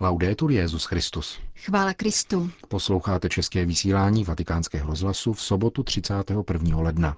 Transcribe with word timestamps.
Laudetur 0.00 0.50
Jezus 0.50 0.84
Christus. 0.84 1.40
Chvála 1.56 1.94
Kristu. 1.94 2.50
Posloucháte 2.68 3.28
české 3.28 3.64
vysílání 3.64 4.24
Vatikánského 4.24 4.86
rozhlasu 4.86 5.32
v 5.32 5.42
sobotu 5.42 5.82
31. 5.82 6.80
ledna. 6.80 7.16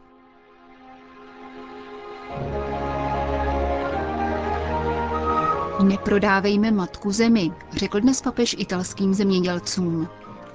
Neprodávejme 5.82 6.70
matku 6.70 7.12
zemi, 7.12 7.50
řekl 7.76 8.00
dnes 8.00 8.22
papež 8.22 8.56
italským 8.58 9.14
zemědělcům. 9.14 10.08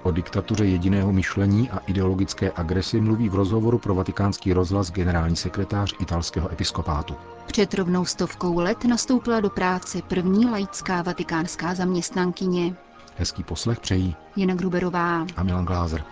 O 0.04 0.12
diktatuře 0.12 0.66
jediného 0.66 1.12
myšlení 1.14 1.70
a 1.70 1.78
ideologické 1.78 2.52
agresi 2.56 3.02
mluví 3.02 3.30
v 3.30 3.36
rozhovoru 3.36 3.78
pro 3.78 3.96
vatikánský 3.96 4.54
rozhlas 4.54 4.92
generální 4.92 5.36
sekretář 5.36 5.94
italského 6.00 6.52
episkopátu. 6.52 7.16
Před 7.46 7.74
rovnou 7.74 8.06
stovkou 8.06 8.60
let 8.60 8.86
nastoupila 8.86 9.40
do 9.40 9.50
práce 9.50 10.02
první 10.02 10.46
laická 10.46 11.02
vatikánská 11.02 11.74
zaměstnankyně. 11.76 12.76
Hezký 13.18 13.44
poslech 13.44 13.80
přejí 13.80 14.16
Jana 14.36 14.56
Gruberová 14.56 15.26
a 15.36 15.44
Milan 15.44 15.66
Glázer. 15.66 16.04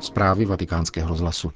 Zprávy 0.00 0.44
vatikánského 0.44 1.08
rozhlasu. 1.08 1.52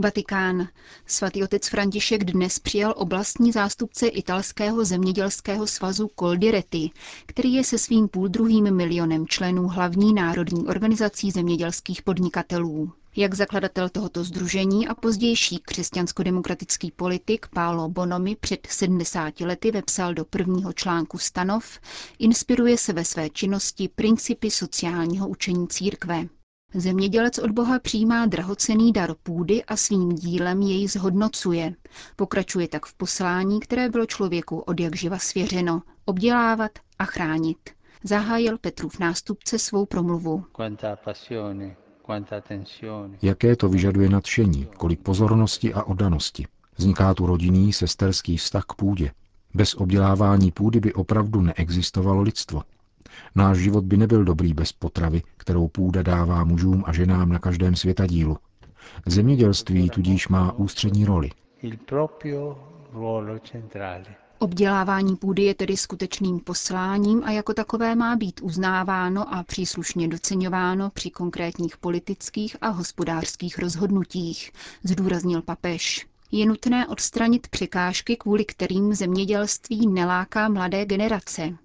Vatikán. 0.00 0.68
Svatý 1.06 1.42
otec 1.42 1.68
František 1.68 2.24
dnes 2.24 2.58
přijal 2.58 2.94
oblastní 2.96 3.52
zástupce 3.52 4.06
italského 4.08 4.84
zemědělského 4.84 5.66
svazu 5.66 6.10
Coldiretti, 6.20 6.90
který 7.26 7.52
je 7.54 7.64
se 7.64 7.78
svým 7.78 8.08
půldruhým 8.08 8.74
milionem 8.76 9.26
členů 9.26 9.68
hlavní 9.68 10.14
národní 10.14 10.66
organizací 10.66 11.30
zemědělských 11.30 12.02
podnikatelů. 12.02 12.92
Jak 13.16 13.34
zakladatel 13.34 13.88
tohoto 13.88 14.24
združení 14.24 14.88
a 14.88 14.94
pozdější 14.94 15.58
křesťansko-demokratický 15.58 16.92
politik 16.96 17.46
Pálo 17.54 17.88
Bonomi 17.88 18.36
před 18.40 18.66
70 18.70 19.40
lety 19.40 19.70
vepsal 19.70 20.14
do 20.14 20.24
prvního 20.24 20.72
článku 20.72 21.18
stanov, 21.18 21.80
inspiruje 22.18 22.78
se 22.78 22.92
ve 22.92 23.04
své 23.04 23.30
činnosti 23.30 23.88
principy 23.88 24.50
sociálního 24.50 25.28
učení 25.28 25.68
církve. 25.68 26.28
Zemědělec 26.74 27.38
od 27.38 27.50
Boha 27.50 27.78
přijímá 27.78 28.26
drahocený 28.26 28.92
dar 28.92 29.14
půdy 29.22 29.64
a 29.64 29.76
svým 29.76 30.14
dílem 30.14 30.62
jej 30.62 30.88
zhodnocuje. 30.88 31.74
Pokračuje 32.16 32.68
tak 32.68 32.86
v 32.86 32.94
poslání, 32.94 33.60
které 33.60 33.88
bylo 33.88 34.06
člověku 34.06 34.58
od 34.58 34.80
jak 34.80 34.96
živa 34.96 35.18
svěřeno, 35.18 35.82
obdělávat 36.04 36.70
a 36.98 37.04
chránit. 37.04 37.58
Zahájil 38.04 38.58
Petrův 38.58 38.98
nástupce 38.98 39.58
svou 39.58 39.86
promluvu. 39.86 40.44
Jaké 43.22 43.56
to 43.56 43.68
vyžaduje 43.68 44.08
nadšení, 44.08 44.68
kolik 44.76 45.00
pozornosti 45.00 45.74
a 45.74 45.82
oddanosti. 45.82 46.46
Vzniká 46.76 47.14
tu 47.14 47.26
rodinný 47.26 47.72
sesterský 47.72 48.36
vztah 48.36 48.64
k 48.68 48.74
půdě. 48.74 49.12
Bez 49.54 49.74
obdělávání 49.74 50.50
půdy 50.50 50.80
by 50.80 50.94
opravdu 50.94 51.40
neexistovalo 51.40 52.22
lidstvo. 52.22 52.62
Náš 53.34 53.58
život 53.58 53.84
by 53.84 53.96
nebyl 53.96 54.24
dobrý 54.24 54.54
bez 54.54 54.72
potravy, 54.72 55.22
kterou 55.36 55.68
půda 55.68 56.02
dává 56.02 56.44
mužům 56.44 56.84
a 56.86 56.92
ženám 56.92 57.28
na 57.28 57.38
každém 57.38 57.76
světadílu. 57.76 58.36
Zemědělství 59.06 59.90
tudíž 59.90 60.28
má 60.28 60.52
ústřední 60.52 61.04
roli. 61.04 61.30
Obdělávání 64.38 65.16
půdy 65.16 65.42
je 65.42 65.54
tedy 65.54 65.76
skutečným 65.76 66.40
posláním 66.40 67.22
a 67.24 67.30
jako 67.30 67.54
takové 67.54 67.94
má 67.94 68.16
být 68.16 68.40
uznáváno 68.42 69.34
a 69.34 69.42
příslušně 69.42 70.08
doceňováno 70.08 70.90
při 70.90 71.10
konkrétních 71.10 71.76
politických 71.76 72.56
a 72.60 72.68
hospodářských 72.68 73.58
rozhodnutích, 73.58 74.52
zdůraznil 74.84 75.42
papež. 75.42 76.06
Je 76.32 76.46
nutné 76.46 76.86
odstranit 76.88 77.48
překážky, 77.48 78.16
kvůli 78.16 78.44
kterým 78.44 78.94
zemědělství 78.94 79.86
neláká 79.86 80.48
mladé 80.48 80.86
generace, 80.86 81.56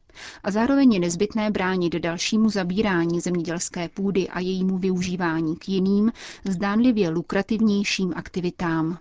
a 0.43 0.51
zároveň 0.51 0.93
je 0.93 0.99
nezbytné 0.99 1.51
bránit 1.51 1.93
dalšímu 1.95 2.49
zabírání 2.49 3.19
zemědělské 3.19 3.89
půdy 3.89 4.29
a 4.29 4.39
jejímu 4.39 4.77
využívání 4.77 5.55
k 5.55 5.69
jiným, 5.69 6.11
zdánlivě 6.49 7.09
lukrativnějším 7.09 8.13
aktivitám. 8.15 8.97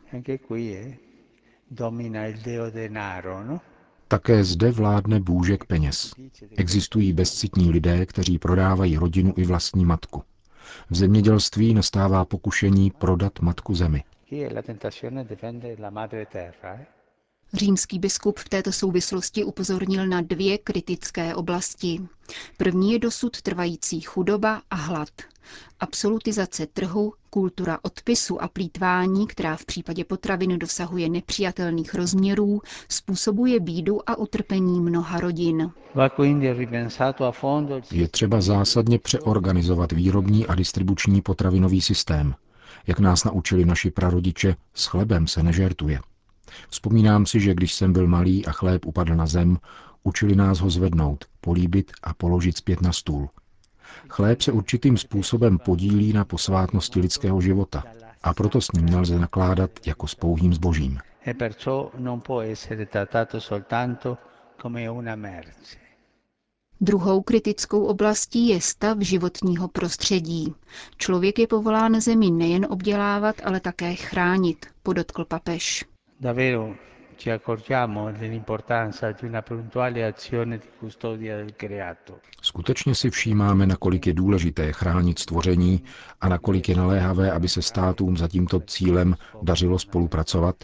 No? 3.46 3.60
Také 4.08 4.44
zde 4.44 4.70
vládne 4.70 5.20
bůžek 5.20 5.64
peněz. 5.64 6.14
Existují 6.56 7.12
bezcitní 7.12 7.70
lidé, 7.70 8.06
kteří 8.06 8.38
prodávají 8.38 8.96
rodinu 8.96 9.34
i 9.36 9.44
vlastní 9.44 9.84
matku. 9.84 10.22
V 10.90 10.96
zemědělství 10.96 11.74
nastává 11.74 12.24
pokušení 12.24 12.90
prodat 12.90 13.40
matku 13.40 13.74
zemi. 13.74 14.04
Římský 17.54 17.98
biskup 17.98 18.38
v 18.38 18.48
této 18.48 18.72
souvislosti 18.72 19.44
upozornil 19.44 20.06
na 20.06 20.20
dvě 20.20 20.58
kritické 20.58 21.34
oblasti. 21.34 22.00
První 22.56 22.92
je 22.92 22.98
dosud 22.98 23.42
trvající 23.42 24.00
chudoba 24.00 24.62
a 24.70 24.76
hlad. 24.76 25.08
Absolutizace 25.80 26.66
trhu, 26.66 27.12
kultura 27.30 27.78
odpisu 27.82 28.42
a 28.42 28.48
plítvání, 28.48 29.26
která 29.26 29.56
v 29.56 29.64
případě 29.64 30.04
potravin 30.04 30.58
dosahuje 30.58 31.08
nepřijatelných 31.08 31.94
rozměrů, 31.94 32.60
způsobuje 32.88 33.60
bídu 33.60 34.10
a 34.10 34.16
utrpení 34.16 34.80
mnoha 34.80 35.20
rodin. 35.20 35.70
Je 37.92 38.08
třeba 38.08 38.40
zásadně 38.40 38.98
přeorganizovat 38.98 39.92
výrobní 39.92 40.46
a 40.46 40.54
distribuční 40.54 41.22
potravinový 41.22 41.80
systém. 41.80 42.34
Jak 42.86 42.98
nás 43.00 43.24
naučili 43.24 43.64
naši 43.64 43.90
prarodiče, 43.90 44.56
s 44.74 44.86
chlebem 44.86 45.26
se 45.26 45.42
nežertuje. 45.42 46.00
Vzpomínám 46.68 47.26
si, 47.26 47.40
že 47.40 47.54
když 47.54 47.74
jsem 47.74 47.92
byl 47.92 48.06
malý 48.06 48.46
a 48.46 48.52
chléb 48.52 48.86
upadl 48.86 49.14
na 49.14 49.26
zem, 49.26 49.58
učili 50.02 50.36
nás 50.36 50.60
ho 50.60 50.70
zvednout, 50.70 51.24
políbit 51.40 51.92
a 52.02 52.14
položit 52.14 52.56
zpět 52.56 52.82
na 52.82 52.92
stůl. 52.92 53.28
Chléb 54.08 54.42
se 54.42 54.52
určitým 54.52 54.98
způsobem 54.98 55.58
podílí 55.58 56.12
na 56.12 56.24
posvátnosti 56.24 57.00
lidského 57.00 57.40
života 57.40 57.84
a 58.22 58.34
proto 58.34 58.60
s 58.60 58.72
ním 58.72 58.86
nelze 58.86 59.18
nakládat 59.18 59.70
jako 59.86 60.06
s 60.06 60.14
pouhým 60.14 60.54
zbožím. 60.54 60.98
E 61.26 61.34
Druhou 66.80 67.22
kritickou 67.22 67.84
oblastí 67.84 68.48
je 68.48 68.60
stav 68.60 68.98
životního 69.00 69.68
prostředí. 69.68 70.54
Člověk 70.96 71.38
je 71.38 71.46
povolán 71.46 72.00
zemi 72.00 72.30
nejen 72.30 72.66
obdělávat, 72.70 73.36
ale 73.44 73.60
také 73.60 73.94
chránit, 73.94 74.66
podotkl 74.82 75.24
papež 75.24 75.84
davvero 76.22 76.76
ci 77.16 77.30
accorgiamo 77.30 78.12
dell'importanza 78.12 79.10
di 79.10 79.26
una 79.26 79.42
puntuale 79.42 80.04
azione 80.04 80.58
di 80.58 80.68
custodia 80.78 81.36
del 81.36 81.54
creato. 81.56 82.20
Skutečně 82.40 82.94
si 82.94 83.10
všímáme, 83.10 83.66
nakolik 83.66 84.06
je 84.06 84.14
důležité 84.14 84.72
chránit 84.72 85.18
stvoření 85.18 85.82
a 86.20 86.28
nakolik 86.28 86.68
je 86.68 86.76
naléhavé, 86.76 87.32
aby 87.32 87.48
se 87.48 87.62
státům 87.62 88.16
za 88.16 88.28
tímto 88.28 88.60
cílem 88.60 89.16
dařilo 89.42 89.78
spolupracovat? 89.78 90.56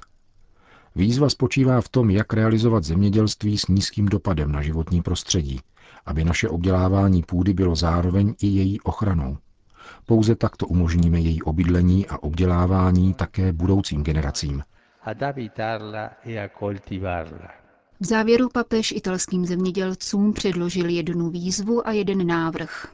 Výzva 0.96 1.28
spočívá 1.28 1.80
v 1.80 1.88
tom, 1.88 2.10
jak 2.10 2.32
realizovat 2.32 2.84
zemědělství 2.84 3.58
s 3.58 3.66
nízkým 3.66 4.06
dopadem 4.06 4.52
na 4.52 4.62
životní 4.62 5.02
prostředí, 5.02 5.60
aby 6.06 6.25
naše 6.25 6.48
obdělávání 6.48 7.22
půdy 7.22 7.52
bylo 7.54 7.76
zároveň 7.76 8.34
i 8.40 8.46
její 8.46 8.80
ochranou. 8.80 9.38
Pouze 10.06 10.34
takto 10.34 10.66
umožníme 10.66 11.20
její 11.20 11.42
obydlení 11.42 12.06
a 12.06 12.22
obdělávání 12.22 13.14
také 13.14 13.52
budoucím 13.52 14.02
generacím– 14.02 14.62
ad 15.08 15.22
abitarla 15.22 16.10
e 16.24 16.38
a 16.38 16.48
coltivarla. 16.58 17.50
V 18.00 18.06
závěru 18.06 18.48
papež 18.48 18.92
italským 18.92 19.46
zemědělcům 19.46 20.32
předložil 20.32 20.88
jednu 20.88 21.30
výzvu 21.30 21.88
a 21.88 21.92
jeden 21.92 22.26
návrh. 22.26 22.86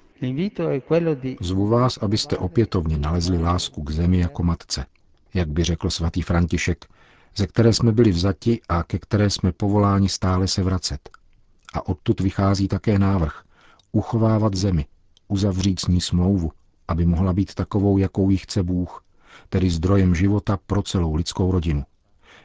Zvu 1.40 1.66
vás, 1.68 1.96
abyste 1.96 2.36
opětovně 2.36 2.98
nalezli 2.98 3.38
lásku 3.38 3.82
k 3.82 3.90
zemi 3.90 4.18
jako 4.18 4.42
matce, 4.42 4.86
jak 5.34 5.48
by 5.48 5.64
řekl 5.64 5.90
svatý 5.90 6.22
František, 6.22 6.84
ze 7.36 7.46
které 7.46 7.72
jsme 7.72 7.92
byli 7.92 8.10
vzati 8.10 8.60
a 8.68 8.82
ke 8.82 8.98
které 8.98 9.30
jsme 9.30 9.52
povoláni 9.52 10.08
stále 10.08 10.48
se 10.48 10.62
vracet. 10.62 11.10
A 11.74 11.88
odtud 11.88 12.20
vychází 12.20 12.68
také 12.68 12.98
návrh 12.98 13.42
uchovávat 13.92 14.54
zemi, 14.54 14.86
uzavřít 15.28 15.80
s 15.80 15.86
ní 15.86 16.00
smlouvu, 16.00 16.50
aby 16.88 17.06
mohla 17.06 17.32
být 17.32 17.54
takovou, 17.54 17.98
jakou 17.98 18.30
ji 18.30 18.36
chce 18.36 18.62
Bůh, 18.62 19.04
tedy 19.48 19.70
zdrojem 19.70 20.14
života 20.14 20.58
pro 20.66 20.82
celou 20.82 21.14
lidskou 21.14 21.50
rodinu 21.50 21.84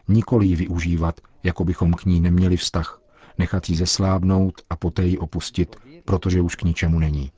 nikoli 0.09 0.47
ji 0.47 0.55
využívat, 0.55 1.21
jako 1.43 1.63
bychom 1.65 1.93
k 1.93 2.05
ní 2.05 2.19
neměli 2.21 2.57
vztah, 2.57 3.01
nechat 3.37 3.69
ji 3.69 3.75
zeslábnout 3.75 4.61
a 4.69 4.75
poté 4.75 5.03
ji 5.05 5.17
opustit, 5.17 5.75
protože 6.05 6.41
už 6.41 6.55
k 6.55 6.63
ničemu 6.63 6.99
není. 6.99 7.31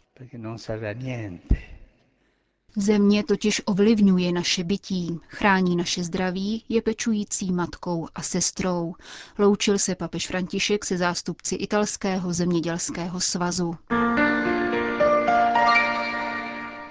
Země 2.76 3.24
totiž 3.24 3.62
ovlivňuje 3.66 4.32
naše 4.32 4.64
bytí, 4.64 5.20
chrání 5.28 5.76
naše 5.76 6.04
zdraví, 6.04 6.64
je 6.70 6.82
pečující 6.82 7.52
matkou 7.52 8.08
a 8.16 8.22
sestrou. 8.22 8.94
Loučil 9.40 9.78
se 9.80 9.96
papež 9.96 10.28
František 10.28 10.86
se 10.86 10.98
zástupci 10.98 11.56
italského 11.56 12.34
zemědělského 12.34 13.20
svazu. 13.20 13.76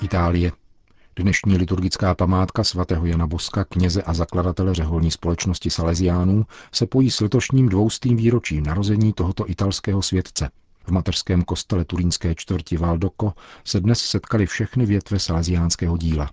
Itálie. 0.02 0.52
Dnešní 1.16 1.56
liturgická 1.56 2.14
památka 2.14 2.64
svatého 2.64 3.06
Jana 3.06 3.26
Boska, 3.26 3.64
kněze 3.64 4.02
a 4.02 4.14
zakladatele 4.14 4.74
řeholní 4.74 5.10
společnosti 5.10 5.70
Salesiánů, 5.70 6.44
se 6.72 6.86
pojí 6.86 7.10
s 7.10 7.20
letošním 7.20 7.68
dvoustým 7.68 8.16
výročím 8.16 8.64
narození 8.66 9.12
tohoto 9.12 9.50
italského 9.50 10.02
světce. 10.02 10.50
V 10.84 10.90
mateřském 10.90 11.42
kostele 11.42 11.84
turínské 11.84 12.34
čtvrti 12.34 12.76
Valdoko 12.76 13.32
se 13.64 13.80
dnes 13.80 14.00
setkali 14.00 14.46
všechny 14.46 14.86
větve 14.86 15.18
salesiánského 15.18 15.96
díla. 15.96 16.30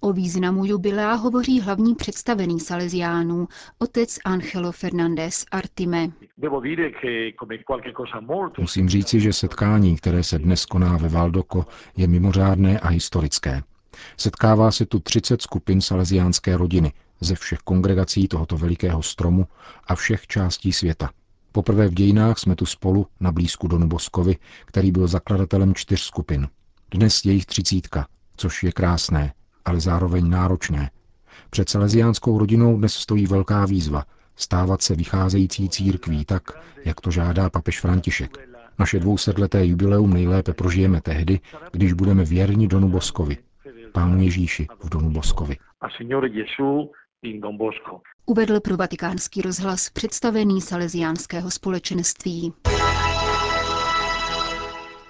O 0.00 0.12
významu 0.12 0.64
jubilea 0.64 1.12
hovoří 1.14 1.60
hlavní 1.60 1.94
představený 1.94 2.60
Salesiánů, 2.60 3.48
otec 3.78 4.18
Angelo 4.24 4.72
Fernandez 4.72 5.44
Artime. 5.50 6.08
Musím 8.58 8.88
říci, 8.88 9.20
že 9.20 9.32
setkání, 9.32 9.96
které 9.96 10.22
se 10.24 10.38
dnes 10.38 10.66
koná 10.66 10.96
ve 10.96 11.08
Valdoko, 11.08 11.66
je 11.96 12.06
mimořádné 12.06 12.78
a 12.78 12.88
historické. 12.88 13.62
Setkává 14.16 14.70
se 14.70 14.86
tu 14.86 15.00
30 15.00 15.42
skupin 15.42 15.80
salesiánské 15.80 16.56
rodiny 16.56 16.92
ze 17.20 17.34
všech 17.34 17.58
kongregací 17.58 18.28
tohoto 18.28 18.56
velikého 18.56 19.02
stromu 19.02 19.46
a 19.84 19.94
všech 19.94 20.26
částí 20.26 20.72
světa. 20.72 21.10
Poprvé 21.52 21.88
v 21.88 21.94
dějinách 21.94 22.38
jsme 22.38 22.56
tu 22.56 22.66
spolu 22.66 23.06
na 23.20 23.32
blízku 23.32 23.68
Donu 23.68 23.88
Boskovi, 23.88 24.36
který 24.64 24.92
byl 24.92 25.06
zakladatelem 25.06 25.74
čtyř 25.74 26.00
skupin. 26.00 26.48
Dnes 26.90 27.24
je 27.24 27.32
jich 27.32 27.46
třicítka, 27.46 28.06
což 28.36 28.62
je 28.62 28.72
krásné, 28.72 29.32
ale 29.64 29.80
zároveň 29.80 30.28
náročné. 30.28 30.90
Před 31.50 31.68
salesiánskou 31.68 32.38
rodinou 32.38 32.76
dnes 32.76 32.94
stojí 32.94 33.26
velká 33.26 33.66
výzva 33.66 34.04
stávat 34.36 34.82
se 34.82 34.94
vycházející 34.94 35.68
církví 35.68 36.24
tak, 36.24 36.42
jak 36.84 37.00
to 37.00 37.10
žádá 37.10 37.50
papež 37.50 37.80
František. 37.80 38.38
Naše 38.78 39.00
dvousetleté 39.00 39.66
jubileum 39.66 40.12
nejlépe 40.12 40.54
prožijeme 40.54 41.00
tehdy, 41.00 41.40
když 41.72 41.92
budeme 41.92 42.24
věrni 42.24 42.68
Donu 42.68 42.88
Boskovi, 42.88 43.36
Pánu 43.92 44.22
Ježíši 44.22 44.66
v 44.84 44.88
Donu 44.88 45.10
Boskovi. 45.10 45.56
Uvedl 48.26 48.60
pro 48.60 48.76
vatikánský 48.76 49.42
rozhlas 49.42 49.90
představený 49.90 50.60
salesiánského 50.60 51.50
společenství. 51.50 52.52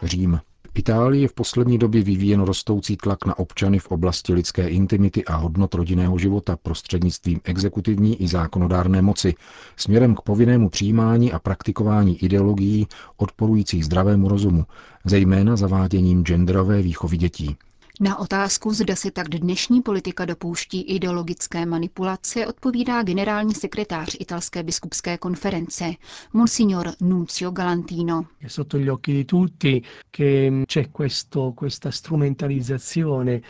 Řím. 0.03 0.41
Itálii 0.75 1.23
je 1.23 1.29
v 1.29 1.32
poslední 1.32 1.79
době 1.79 2.03
vyvíjen 2.03 2.43
rostoucí 2.43 2.97
tlak 2.97 3.27
na 3.27 3.38
občany 3.38 3.79
v 3.79 3.87
oblasti 3.87 4.35
lidské 4.35 4.69
intimity 4.69 5.25
a 5.25 5.37
hodnot 5.37 5.75
rodinného 5.75 6.19
života 6.19 6.56
prostřednictvím 6.56 7.41
exekutivní 7.44 8.23
i 8.23 8.29
zákonodárné 8.29 9.03
moci 9.03 9.35
směrem 9.77 10.15
k 10.15 10.21
povinnému 10.21 10.69
přijímání 10.69 11.32
a 11.32 11.38
praktikování 11.38 12.25
ideologií 12.25 12.87
odporujících 13.17 13.85
zdravému 13.85 14.29
rozumu, 14.29 14.65
zejména 15.05 15.56
zaváděním 15.56 16.25
genderové 16.25 16.82
výchovy 16.82 17.17
dětí. 17.17 17.56
Na 18.02 18.19
otázku, 18.19 18.73
zda 18.75 18.97
se 18.97 19.11
tak 19.11 19.29
dnešní 19.29 19.82
politika 19.82 20.25
dopouští 20.25 20.82
ideologické 20.82 21.67
manipulace, 21.67 22.47
odpovídá 22.47 23.02
generální 23.02 23.55
sekretář 23.55 24.17
italské 24.20 24.62
biskupské 24.62 25.19
konference, 25.19 25.85
monsignor 26.32 26.91
Nunzio 27.00 27.50
Galantino. 27.50 28.25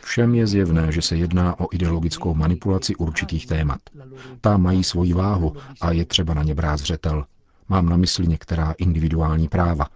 Všem 0.03 0.35
je 0.35 0.47
zjevné, 0.47 0.93
že 0.93 1.03
se 1.03 1.17
jedná 1.17 1.61
o 1.61 1.67
ideologickou 1.73 2.35
manipulaci 2.35 2.97
určitých 2.97 3.47
témat. 3.47 3.81
Ta 4.41 4.57
mají 4.57 4.85
svoji 4.85 5.13
váhu 5.13 5.57
a 5.81 5.93
je 5.93 6.05
třeba 6.05 6.35
na 6.35 6.43
ně 6.43 6.55
brát 6.55 6.77
zřetel. 6.77 7.25
Mám 7.69 7.89
na 7.89 7.97
mysli 7.97 8.27
některá 8.27 8.75
individuální 8.79 9.49
práva. 9.49 9.87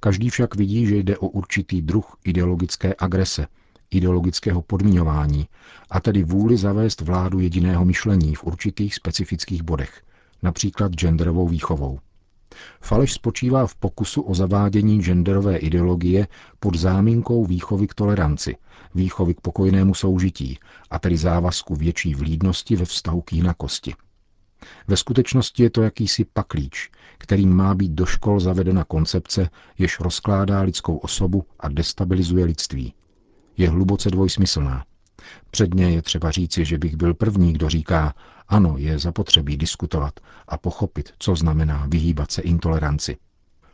Každý 0.00 0.30
však 0.30 0.54
vidí, 0.54 0.86
že 0.86 0.96
jde 0.96 1.18
o 1.18 1.28
určitý 1.28 1.82
druh 1.82 2.16
ideologické 2.24 2.94
agrese, 2.98 3.46
ideologického 3.90 4.62
podmiňování, 4.62 5.48
a 5.90 6.00
tedy 6.00 6.22
vůli 6.22 6.56
zavést 6.56 7.00
vládu 7.00 7.40
jediného 7.40 7.84
myšlení 7.84 8.34
v 8.34 8.44
určitých 8.44 8.94
specifických 8.94 9.62
bodech, 9.62 10.02
například 10.42 10.92
genderovou 10.92 11.48
výchovou. 11.48 11.98
Faleš 12.80 13.12
spočívá 13.12 13.66
v 13.66 13.74
pokusu 13.74 14.22
o 14.22 14.34
zavádění 14.34 15.02
genderové 15.02 15.56
ideologie 15.56 16.28
pod 16.60 16.74
záminkou 16.76 17.44
výchovy 17.44 17.86
k 17.86 17.94
toleranci, 17.94 18.56
výchovy 18.94 19.34
k 19.34 19.40
pokojnému 19.40 19.94
soužití, 19.94 20.58
a 20.90 20.98
tedy 20.98 21.16
závazku 21.16 21.74
větší 21.74 22.14
vlídnosti 22.14 22.76
ve 22.76 22.84
vztahu 22.84 23.20
k 23.20 23.32
jinakosti. 23.32 23.94
Ve 24.88 24.96
skutečnosti 24.96 25.62
je 25.62 25.70
to 25.70 25.82
jakýsi 25.82 26.24
paklíč, 26.24 26.90
kterým 27.18 27.56
má 27.56 27.74
být 27.74 27.92
do 27.92 28.06
škol 28.06 28.40
zavedena 28.40 28.84
koncepce, 28.84 29.50
jež 29.78 30.00
rozkládá 30.00 30.60
lidskou 30.60 30.96
osobu 30.96 31.44
a 31.60 31.68
destabilizuje 31.68 32.44
lidství 32.44 32.94
je 33.60 33.68
hluboce 33.68 34.10
dvojsmyslná. 34.10 34.84
Předně 35.50 35.90
je 35.90 36.02
třeba 36.02 36.30
říci, 36.30 36.64
že 36.64 36.78
bych 36.78 36.96
byl 36.96 37.14
první, 37.14 37.52
kdo 37.52 37.68
říká, 37.68 38.14
ano, 38.48 38.74
je 38.78 38.98
zapotřebí 38.98 39.56
diskutovat 39.56 40.20
a 40.48 40.58
pochopit, 40.58 41.14
co 41.18 41.36
znamená 41.36 41.86
vyhýbat 41.88 42.30
se 42.30 42.42
intoleranci. 42.42 43.16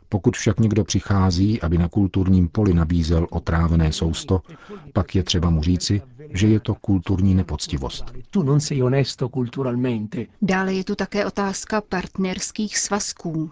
Pokud 0.09 0.37
však 0.37 0.59
někdo 0.59 0.83
přichází, 0.83 1.61
aby 1.61 1.77
na 1.77 1.89
kulturním 1.89 2.47
poli 2.47 2.73
nabízel 2.73 3.27
otrávené 3.29 3.91
sousto, 3.91 4.41
pak 4.93 5.15
je 5.15 5.23
třeba 5.23 5.49
mu 5.49 5.63
říci, 5.63 6.01
že 6.33 6.47
je 6.47 6.59
to 6.59 6.75
kulturní 6.75 7.35
nepoctivost. 7.35 8.13
Dále 10.41 10.73
je 10.73 10.83
tu 10.83 10.95
také 10.95 11.25
otázka 11.25 11.81
partnerských 11.81 12.77
svazků. 12.77 13.51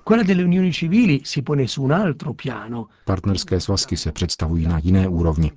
Partnerské 3.05 3.59
svazky 3.59 3.97
se 3.97 4.11
představují 4.11 4.67
na 4.67 4.79
jiné 4.83 5.07
úrovni. 5.07 5.51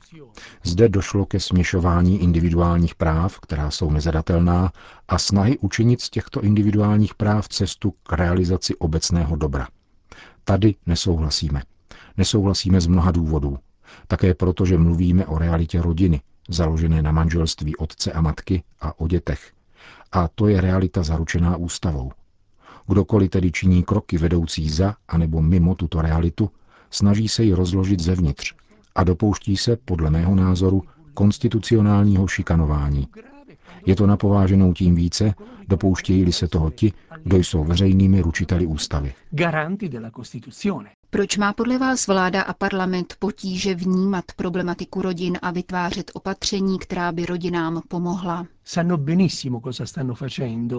Zde 0.65 0.89
došlo 0.89 1.27
ke 1.27 1.41
směšování 1.41 2.23
individuálních 2.23 2.95
práv, 2.95 3.41
která 3.41 3.71
jsou 3.71 3.91
nezadatelná, 3.91 4.73
a 5.09 5.19
snahy 5.19 5.59
učinit 5.59 6.01
z 6.01 6.11
těchto 6.11 6.41
individuálních 6.41 7.15
práv 7.15 7.49
cestu 7.49 7.95
k 8.03 8.13
realizaci 8.13 8.75
obecného 8.77 9.37
dobra. 9.37 9.69
Tady 10.49 10.75
nesouhlasíme. 10.87 11.63
Nesouhlasíme 12.17 12.81
z 12.81 12.87
mnoha 12.87 13.11
důvodů. 13.11 13.59
Také 14.07 14.35
proto, 14.35 14.67
že 14.67 14.79
mluvíme 14.79 15.27
o 15.27 15.39
realitě 15.39 15.83
rodiny, 15.83 16.21
založené 16.49 17.03
na 17.03 17.13
manželství 17.13 17.77
otce 17.77 18.13
a 18.13 18.21
matky 18.21 18.63
a 18.81 19.01
o 19.01 19.09
dětech. 19.09 19.53
A 20.13 20.29
to 20.29 20.49
je 20.49 20.61
realita 20.61 21.03
zaručená 21.03 21.57
ústavou. 21.57 22.13
Kdokoliv 22.87 23.31
tedy 23.31 23.53
činí 23.53 23.83
kroky 23.83 24.19
vedoucí 24.19 24.71
za 24.71 24.95
anebo 25.09 25.43
mimo 25.43 25.75
tuto 25.75 26.03
realitu, 26.03 26.51
snaží 26.91 27.29
se 27.29 27.45
ji 27.45 27.53
rozložit 27.53 28.01
zevnitř 28.01 28.55
a 28.95 29.05
dopouští 29.05 29.57
se, 29.57 29.77
podle 29.77 30.11
mého 30.11 30.35
názoru, 30.35 30.83
konstitucionálního 31.15 32.27
šikanování. 32.29 33.09
Je 33.87 33.97
to 33.97 34.07
napováženou 34.07 34.73
tím 34.73 34.95
více, 34.95 35.35
dopouštějí-li 35.69 36.33
se 36.33 36.49
toho 36.49 36.71
ti, 36.71 36.93
kdo 37.25 37.37
jsou 37.37 37.65
veřejnými 37.65 38.21
ručiteli 38.21 38.67
ústavy. 38.67 39.15
Proč 41.11 41.37
má 41.37 41.53
podle 41.53 41.79
vás 41.79 42.07
vláda 42.07 42.43
a 42.43 42.53
parlament 42.53 43.15
potíže 43.19 43.75
vnímat 43.75 44.25
problematiku 44.37 45.03
rodin 45.03 45.39
a 45.43 45.51
vytvářet 45.51 46.11
opatření, 46.15 46.79
která 46.79 47.13
by 47.13 47.27
rodinám 47.27 47.83
pomohla? 47.89 48.47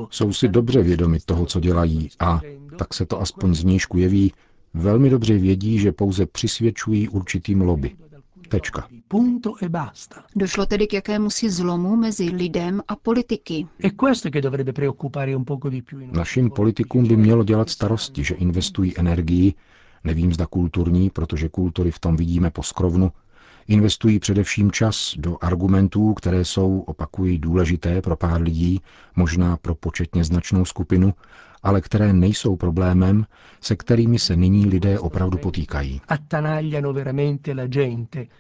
Jsou 0.10 0.34
si 0.34 0.48
dobře 0.48 0.82
vědomi 0.84 1.20
toho, 1.25 1.46
co 1.46 1.60
dělají 1.60 2.10
a, 2.20 2.42
tak 2.78 2.94
se 2.94 3.06
to 3.06 3.22
aspoň 3.22 3.54
z 3.56 3.63
nížku 3.63 3.98
jeví, 3.98 4.34
velmi 4.74 5.10
dobře 5.10 5.38
vědí, 5.38 5.80
že 5.80 5.92
pouze 5.92 6.25
přisvědčují 6.25 7.10
určitým 7.10 7.62
lobby. 7.62 7.96
Tečka. 8.50 8.88
E 9.62 9.70
Došlo 10.36 10.65
tedy 10.65 10.88
k 10.88 10.94
jakémusi 10.94 11.50
zlomu 11.50 11.96
mezi 11.96 12.29
lidem 12.29 12.82
a 12.88 12.96
politiky. 12.96 13.68
Našim 16.12 16.50
politikům 16.50 17.08
by 17.08 17.18
mělo 17.18 17.44
dělat 17.44 17.70
starosti, 17.70 18.24
že 18.24 18.36
investují 18.36 18.98
energii, 19.00 19.53
nevím 20.03 20.34
zda 20.34 20.46
kulturní, 20.46 21.10
protože 21.10 21.50
kultury 21.50 21.91
v 21.91 22.00
tom 22.00 22.15
vidíme 22.15 22.51
poskrovnu, 22.51 23.12
investují 23.70 24.20
především 24.20 24.72
čas 24.72 25.14
do 25.18 25.38
argumentů, 25.42 26.14
které 26.14 26.46
jsou, 26.46 26.80
opakují, 26.80 27.38
důležité 27.40 28.02
pro 28.02 28.16
pár 28.16 28.42
lidí, 28.42 28.82
možná 29.16 29.58
pro 29.58 29.76
početně 29.76 30.24
značnou 30.24 30.66
skupinu, 30.66 31.14
ale 31.64 31.82
které 31.82 32.14
nejsou 32.14 32.56
problémem, 32.56 33.26
se 33.62 33.76
kterými 33.76 34.20
se 34.20 34.36
nyní 34.36 34.66
lidé 34.66 35.00
opravdu 35.00 35.38
potýkají. 35.38 36.02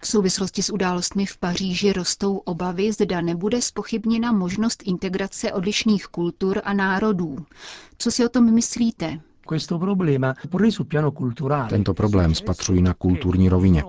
V 0.01 0.07
souvislosti 0.07 0.63
s 0.63 0.69
událostmi 0.73 1.25
v 1.25 1.37
Paříži 1.37 1.93
rostou 1.93 2.37
obavy, 2.37 2.91
zda 2.91 3.21
nebude 3.21 3.61
spochybněna 3.61 4.31
možnost 4.31 4.83
integrace 4.85 5.53
odlišných 5.53 6.07
kultur 6.07 6.61
a 6.63 6.73
národů. 6.73 7.37
Co 7.97 8.11
si 8.11 8.25
o 8.25 8.29
tom 8.29 8.53
myslíte? 8.53 9.19
Tento 11.69 11.93
problém 11.93 12.35
spatřují 12.35 12.81
na 12.81 12.93
kulturní 12.93 13.49
rovině. 13.49 13.83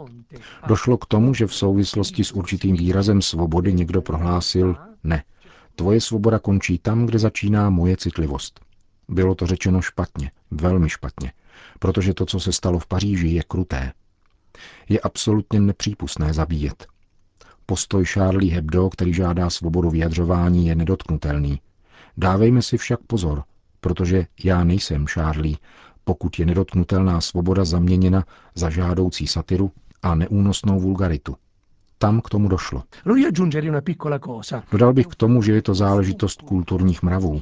Došlo 0.67 0.97
k 0.99 1.07
tomu, 1.07 1.35
že 1.35 1.47
v 1.47 1.55
souvislosti 1.55 2.25
s 2.25 2.33
určitým 2.33 2.77
výrazem 2.77 3.23
svobody 3.23 3.73
někdo 3.73 4.03
prohlásil 4.03 4.77
ne. 5.05 5.25
Tvoje 5.75 6.01
svoboda 6.01 6.39
končí 6.39 6.79
tam, 6.79 7.07
kde 7.07 7.19
začíná 7.19 7.71
moje 7.71 7.97
citlivost. 7.97 8.61
Bylo 9.09 9.35
to 9.35 9.47
řečeno 9.47 9.83
špatně, 9.83 10.31
velmi 10.51 10.89
špatně, 10.89 11.33
protože 11.79 12.15
to, 12.15 12.27
co 12.27 12.41
se 12.41 12.53
stalo 12.53 12.79
v 12.79 12.87
Paříži, 12.87 13.29
je 13.29 13.43
kruté. 13.43 13.93
Je 14.89 15.01
absolutně 15.01 15.61
nepřípustné 15.61 16.33
zabíjet. 16.33 16.87
Postoj 17.67 18.05
Charlie 18.05 18.55
Hebdo, 18.55 18.91
který 18.91 19.15
žádá 19.15 19.51
svobodu 19.51 19.91
vyjadřování, 19.91 20.67
je 20.67 20.75
nedotknutelný. 20.75 21.61
Dávejme 22.17 22.63
si 22.63 22.79
však 22.79 23.01
pozor, 23.07 23.43
protože 23.81 24.27
já 24.45 24.65
nejsem 24.65 25.07
Charlie, 25.07 25.57
pokud 26.05 26.39
je 26.39 26.47
nedotknutelná 26.47 27.21
svoboda 27.21 27.65
zaměněna 27.65 28.25
za 28.55 28.71
žádoucí 28.71 29.27
satiru 29.27 29.73
a 30.03 30.15
neúnosnou 30.15 30.81
vulgaritu. 30.81 31.37
Tam 31.99 32.21
k 32.21 32.29
tomu 32.29 32.49
došlo. 32.49 32.83
Dodal 34.73 34.93
bych 34.93 35.07
k 35.07 35.15
tomu, 35.15 35.43
že 35.43 35.53
je 35.53 35.63
to 35.63 35.75
záležitost 35.75 36.43
kulturních 36.43 37.03
mravů. 37.03 37.41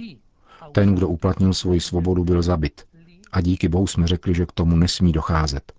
Ten, 0.73 0.95
kdo 0.95 1.09
uplatnil 1.09 1.55
svoji 1.55 1.81
svobodu, 1.81 2.25
byl 2.25 2.43
zabit. 2.43 2.83
A 3.33 3.41
díky 3.41 3.69
bohu 3.69 3.87
jsme 3.87 4.07
řekli, 4.07 4.35
že 4.35 4.47
k 4.47 4.53
tomu 4.53 4.77
nesmí 4.77 5.13
docházet. 5.13 5.73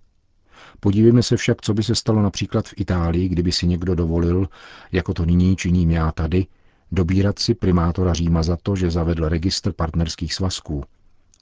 Podívejme 0.80 1.22
se 1.22 1.36
však, 1.36 1.62
co 1.62 1.74
by 1.74 1.82
se 1.82 1.94
stalo 1.94 2.22
například 2.22 2.68
v 2.68 2.74
Itálii, 2.76 3.28
kdyby 3.28 3.52
si 3.52 3.66
někdo 3.66 3.94
dovolil, 3.94 4.48
jako 4.92 5.14
to 5.14 5.24
nyní 5.24 5.56
činím 5.56 5.90
já 5.90 6.12
tady, 6.12 6.46
dobírat 6.92 7.38
si 7.38 7.54
primátora 7.54 8.12
Říma 8.12 8.42
za 8.42 8.56
to, 8.62 8.76
že 8.76 8.90
zavedl 8.90 9.28
registr 9.28 9.72
partnerských 9.72 10.34
svazků. 10.34 10.84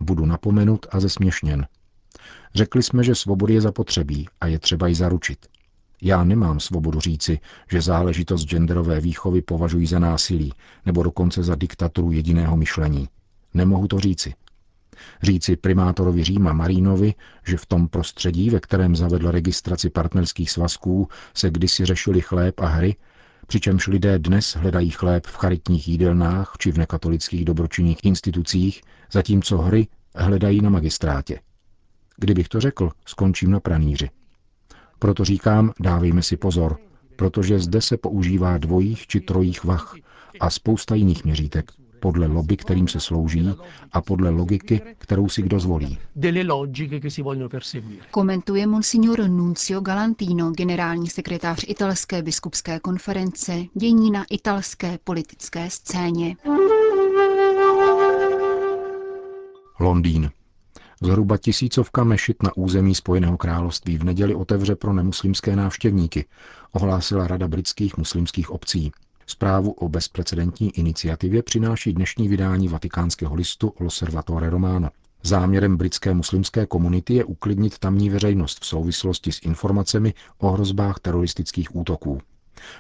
Budu 0.00 0.26
napomenut 0.26 0.86
a 0.90 1.00
zesměšněn. 1.00 1.66
Řekli 2.54 2.82
jsme, 2.82 3.04
že 3.04 3.14
svobody 3.14 3.54
je 3.54 3.60
zapotřebí 3.60 4.28
a 4.40 4.46
je 4.46 4.58
třeba 4.58 4.86
ji 4.86 4.94
zaručit. 4.94 5.46
Já 6.02 6.24
nemám 6.24 6.60
svobodu 6.60 7.00
říci, 7.00 7.38
že 7.70 7.80
záležitost 7.80 8.44
genderové 8.44 9.00
výchovy 9.00 9.42
považuji 9.42 9.86
za 9.86 9.98
násilí 9.98 10.52
nebo 10.86 11.02
dokonce 11.02 11.42
za 11.42 11.54
diktaturu 11.54 12.10
jediného 12.12 12.56
myšlení. 12.56 13.08
Nemohu 13.54 13.88
to 13.88 14.00
říci. 14.00 14.34
Říci 15.22 15.56
primátorovi 15.56 16.24
Říma 16.24 16.52
Marínovi, 16.52 17.14
že 17.46 17.56
v 17.56 17.66
tom 17.66 17.88
prostředí, 17.88 18.50
ve 18.50 18.60
kterém 18.60 18.96
zavedl 18.96 19.30
registraci 19.30 19.90
partnerských 19.90 20.50
svazků, 20.50 21.08
se 21.34 21.50
kdysi 21.50 21.84
řešili 21.84 22.20
chléb 22.20 22.60
a 22.60 22.66
hry, 22.66 22.96
přičemž 23.46 23.86
lidé 23.86 24.18
dnes 24.18 24.56
hledají 24.56 24.90
chléb 24.90 25.26
v 25.26 25.36
charitních 25.36 25.88
jídelnách 25.88 26.52
či 26.58 26.72
v 26.72 26.78
nekatolických 26.78 27.44
dobročinných 27.44 28.04
institucích, 28.04 28.82
zatímco 29.12 29.58
hry 29.58 29.88
hledají 30.14 30.60
na 30.60 30.70
magistrátě. 30.70 31.40
Kdybych 32.18 32.48
to 32.48 32.60
řekl, 32.60 32.90
skončím 33.06 33.50
na 33.50 33.60
praníři. 33.60 34.10
Proto 34.98 35.24
říkám, 35.24 35.72
dávejme 35.80 36.22
si 36.22 36.36
pozor, 36.36 36.76
protože 37.16 37.58
zde 37.58 37.80
se 37.80 37.96
používá 37.96 38.58
dvojích 38.58 39.06
či 39.06 39.20
trojích 39.20 39.64
vach 39.64 39.94
a 40.40 40.50
spousta 40.50 40.94
jiných 40.94 41.24
měřítek, 41.24 41.72
podle 42.00 42.26
lobby, 42.26 42.56
kterým 42.56 42.88
se 42.88 43.00
slouží 43.00 43.50
a 43.92 44.00
podle 44.00 44.30
logiky, 44.30 44.80
kterou 44.98 45.28
si 45.28 45.42
kdo 45.42 45.60
zvolí. 45.60 45.98
Komentuje 48.10 48.66
monsignor 48.66 49.28
Nuncio 49.28 49.80
Galantino, 49.80 50.50
generální 50.50 51.08
sekretář 51.08 51.64
italské 51.68 52.22
biskupské 52.22 52.80
konference, 52.80 53.64
dění 53.74 54.10
na 54.10 54.24
italské 54.30 54.98
politické 55.04 55.70
scéně. 55.70 56.36
Londýn. 59.80 60.30
Zhruba 61.02 61.36
tisícovka 61.36 62.04
mešit 62.04 62.42
na 62.42 62.56
území 62.56 62.94
Spojeného 62.94 63.36
království 63.36 63.98
v 63.98 64.04
neděli 64.04 64.34
otevře 64.34 64.76
pro 64.76 64.92
nemuslimské 64.92 65.56
návštěvníky, 65.56 66.24
ohlásila 66.72 67.26
Rada 67.26 67.48
britských 67.48 67.96
muslimských 67.96 68.50
obcí. 68.50 68.92
Zprávu 69.26 69.70
o 69.70 69.88
bezprecedentní 69.88 70.78
iniciativě 70.78 71.42
přináší 71.42 71.92
dnešní 71.92 72.28
vydání 72.28 72.68
vatikánského 72.68 73.34
listu 73.34 73.72
L'Osservatore 73.80 74.50
Romano. 74.50 74.88
Záměrem 75.22 75.76
britské 75.76 76.14
muslimské 76.14 76.66
komunity 76.66 77.14
je 77.14 77.24
uklidnit 77.24 77.78
tamní 77.78 78.10
veřejnost 78.10 78.60
v 78.60 78.66
souvislosti 78.66 79.32
s 79.32 79.42
informacemi 79.42 80.14
o 80.38 80.50
hrozbách 80.50 80.98
teroristických 80.98 81.76
útoků. 81.76 82.20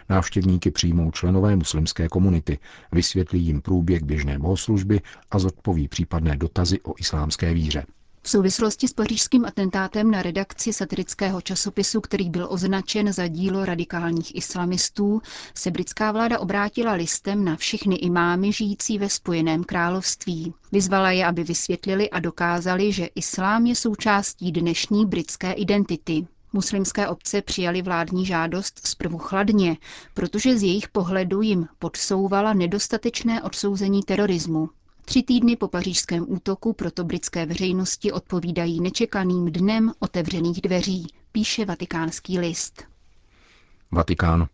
Návštěvníky 0.08 0.70
přijmou 0.70 1.10
členové 1.10 1.56
muslimské 1.56 2.08
komunity, 2.08 2.58
vysvětlí 2.92 3.40
jim 3.40 3.60
průběh 3.60 4.02
běžné 4.02 4.38
bohoslužby 4.38 5.00
a 5.30 5.38
zodpoví 5.38 5.88
případné 5.88 6.36
dotazy 6.36 6.80
o 6.80 6.94
islámské 6.98 7.54
víře. 7.54 7.84
V 8.22 8.28
souvislosti 8.30 8.88
s 8.88 8.92
pařížským 8.92 9.44
atentátem 9.44 10.10
na 10.10 10.22
redakci 10.22 10.72
satirického 10.72 11.40
časopisu, 11.40 12.00
který 12.00 12.30
byl 12.30 12.46
označen 12.50 13.12
za 13.12 13.26
dílo 13.26 13.64
radikálních 13.64 14.34
islamistů, 14.36 15.22
se 15.54 15.70
britská 15.70 16.12
vláda 16.12 16.38
obrátila 16.38 16.92
listem 16.92 17.44
na 17.44 17.56
všechny 17.56 17.96
imámy 17.96 18.52
žijící 18.52 18.98
ve 18.98 19.08
Spojeném 19.08 19.64
království. 19.64 20.54
Vyzvala 20.72 21.10
je, 21.10 21.26
aby 21.26 21.44
vysvětlili 21.44 22.10
a 22.10 22.20
dokázali, 22.20 22.92
že 22.92 23.06
islám 23.14 23.66
je 23.66 23.74
součástí 23.74 24.52
dnešní 24.52 25.06
britské 25.06 25.52
identity. 25.52 26.26
Muslimské 26.52 27.08
obce 27.08 27.42
přijali 27.42 27.82
vládní 27.82 28.26
žádost 28.26 28.86
zprvu 28.86 29.18
chladně, 29.18 29.76
protože 30.14 30.58
z 30.58 30.62
jejich 30.62 30.88
pohledu 30.88 31.42
jim 31.42 31.66
podsouvala 31.78 32.52
nedostatečné 32.52 33.42
odsouzení 33.42 34.02
terorismu. 34.02 34.68
Tři 35.08 35.22
týdny 35.22 35.56
po 35.56 35.68
pařížském 35.68 36.24
útoku 36.28 36.72
proto 36.72 37.04
britské 37.04 37.46
veřejnosti 37.46 38.12
odpovídají 38.12 38.80
nečekaným 38.80 39.52
dnem 39.52 39.92
otevřených 39.98 40.60
dveří, 40.62 41.06
píše 41.32 41.64
vatikánský 41.64 42.38
list. 42.38 42.82
Vatikán. 43.92 44.46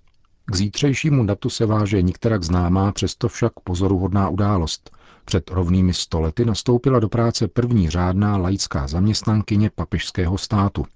K 0.47 0.57
zítřejšímu 0.57 1.25
datu 1.27 1.51
se 1.51 1.67
váže 1.67 2.03
některak 2.03 2.43
známá, 2.43 2.93
přesto 2.93 3.29
však 3.29 3.53
pozoruhodná 3.65 4.29
událost. 4.29 4.91
Před 5.25 5.51
rovnými 5.51 5.95
stolety 5.95 6.45
nastoupila 6.45 7.01
do 7.01 7.09
práce 7.09 7.49
první 7.49 7.91
řádná 7.91 8.37
laická 8.37 8.87
zaměstnankyně 8.87 9.71
papežského 9.71 10.39
státu. 10.39 10.87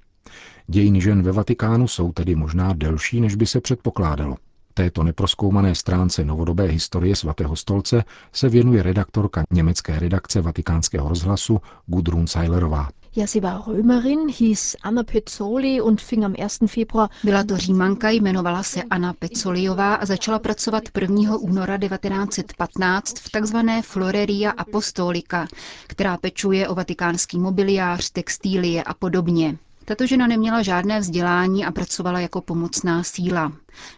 Dějiny 0.67 1.00
žen 1.00 1.23
ve 1.23 1.33
Vatikánu 1.33 1.88
jsou 1.88 2.12
tedy 2.12 2.35
možná 2.35 2.73
delší, 2.73 3.21
než 3.21 3.35
by 3.35 3.47
se 3.47 3.61
předpokládalo. 3.61 4.37
Této 4.78 5.02
neproskoumané 5.02 5.75
stránce 5.75 6.25
novodobé 6.25 6.64
historie 6.64 7.16
svatého 7.16 7.56
stolce 7.56 8.04
se 8.32 8.49
věnuje 8.49 8.82
redaktorka 8.82 9.44
německé 9.52 9.99
redakce 9.99 10.40
vatikánského 10.40 11.08
rozhlasu 11.08 11.58
Gudrun 11.87 12.26
Seilerová. 12.26 12.88
Byla 17.25 17.44
to 17.44 17.56
římanka, 17.56 18.11
jmenovala 18.11 18.62
se 18.62 18.82
Anna 18.82 19.12
Pecoliová 19.12 19.94
a 19.94 20.06
začala 20.06 20.38
pracovat 20.38 20.82
1. 21.00 21.37
února 21.37 21.78
1915 21.78 23.18
v 23.18 23.30
tzv. 23.30 23.56
Floreria 23.82 24.50
Apostolica, 24.50 25.47
která 25.87 26.16
pečuje 26.16 26.68
o 26.68 26.75
vatikánský 26.75 27.38
mobiliář, 27.38 28.11
textílie 28.11 28.82
a 28.82 28.94
podobně. 28.94 29.58
Tato 29.88 30.07
žena 30.07 30.26
neměla 30.26 30.62
žádné 30.62 31.00
vzdělání 31.00 31.64
a 31.64 31.73
pracovala 31.73 32.21
jako 32.21 32.40
pomocná 32.40 33.02
síla. 33.02 33.52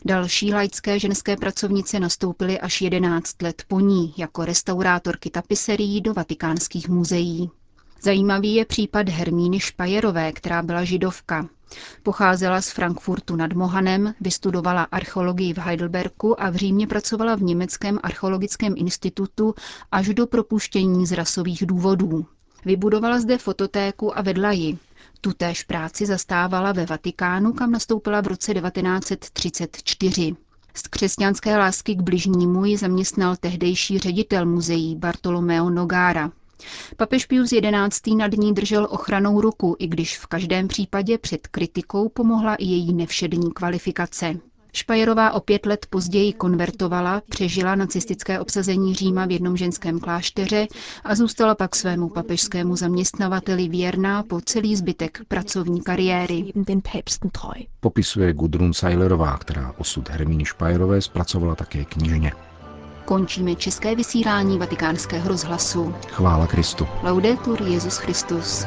Další 0.04 0.52
laické 0.54 0.98
ženské 0.98 1.36
pracovnice 1.36 2.00
nastoupily 2.00 2.60
až 2.60 2.80
11 2.82 3.42
let 3.42 3.62
po 3.68 3.80
ní 3.80 4.14
jako 4.16 4.44
restaurátorky 4.44 5.30
tapiserií 5.30 6.00
do 6.00 6.14
vatikánských 6.14 6.88
muzeí. 6.88 7.50
Zajímavý 8.02 8.54
je 8.54 8.64
případ 8.64 9.08
Hermíny 9.08 9.60
Špajerové, 9.60 10.32
která 10.32 10.62
byla 10.62 10.84
židovka. 10.84 11.46
Pocházela 12.02 12.60
z 12.60 12.70
Frankfurtu 12.70 13.36
nad 13.36 13.52
Mohanem, 13.52 14.14
vystudovala 14.20 14.82
archeologii 14.82 15.52
v 15.54 15.58
Heidelbergu 15.58 16.42
a 16.42 16.50
v 16.50 16.54
Římě 16.54 16.86
pracovala 16.86 17.34
v 17.34 17.42
Německém 17.42 17.98
archeologickém 18.02 18.74
institutu 18.76 19.54
až 19.92 20.08
do 20.08 20.26
propuštění 20.26 21.06
z 21.06 21.12
rasových 21.12 21.66
důvodů. 21.66 22.26
Vybudovala 22.64 23.20
zde 23.20 23.38
fototéku 23.38 24.18
a 24.18 24.22
vedla 24.22 24.52
ji. 24.52 24.78
Tutéž 25.20 25.62
práci 25.62 26.06
zastávala 26.06 26.72
ve 26.72 26.86
Vatikánu, 26.86 27.52
kam 27.52 27.72
nastoupila 27.72 28.20
v 28.20 28.26
roce 28.26 28.54
1934. 28.54 30.36
Z 30.74 30.82
křesťanské 30.82 31.56
lásky 31.58 31.94
k 31.94 32.00
bližnímu 32.00 32.64
ji 32.64 32.76
zaměstnal 32.76 33.36
tehdejší 33.36 33.98
ředitel 33.98 34.46
muzeí 34.46 34.96
Bartolomeo 34.96 35.70
Nogara. 35.70 36.30
Papež 36.96 37.26
Pius 37.26 37.50
XI. 37.90 38.14
nad 38.14 38.32
ní 38.32 38.54
držel 38.54 38.86
ochranou 38.90 39.40
ruku, 39.40 39.76
i 39.78 39.86
když 39.86 40.18
v 40.18 40.26
každém 40.26 40.68
případě 40.68 41.18
před 41.18 41.46
kritikou 41.46 42.08
pomohla 42.08 42.54
i 42.54 42.64
její 42.64 42.94
nevšední 42.94 43.52
kvalifikace. 43.52 44.34
Špajerová 44.72 45.32
o 45.32 45.40
pět 45.40 45.66
let 45.66 45.86
později 45.90 46.32
konvertovala, 46.32 47.22
přežila 47.30 47.74
nacistické 47.74 48.40
obsazení 48.40 48.94
Říma 48.94 49.26
v 49.26 49.30
jednom 49.30 49.56
ženském 49.56 50.00
klášteře 50.00 50.66
a 51.04 51.14
zůstala 51.14 51.54
pak 51.54 51.76
svému 51.76 52.08
papežskému 52.08 52.76
zaměstnavateli 52.76 53.68
věrná 53.68 54.22
po 54.22 54.40
celý 54.40 54.76
zbytek 54.76 55.20
pracovní 55.28 55.82
kariéry. 55.82 56.52
Popisuje 57.80 58.32
Gudrun 58.32 58.72
Seilerová, 58.72 59.38
která 59.38 59.74
osud 59.78 60.10
Hermíny 60.10 60.44
Špajerové 60.44 61.00
zpracovala 61.00 61.54
také 61.54 61.84
knižně. 61.84 62.32
Končíme 63.04 63.54
české 63.54 63.94
vysílání 63.94 64.58
vatikánského 64.58 65.28
rozhlasu. 65.28 65.94
Chvála 66.08 66.46
Kristu. 66.46 66.86
Laudetur 67.02 67.62
Jezus 67.62 67.96
Christus. 67.96 68.66